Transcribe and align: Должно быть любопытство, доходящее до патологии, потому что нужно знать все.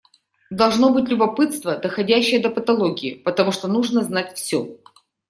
Должно 0.49 0.91
быть 0.91 1.09
любопытство, 1.09 1.77
доходящее 1.77 2.39
до 2.39 2.49
патологии, 2.49 3.13
потому 3.13 3.51
что 3.51 3.67
нужно 3.67 4.01
знать 4.01 4.35
все. 4.35 4.79